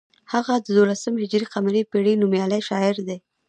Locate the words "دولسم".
0.77-1.13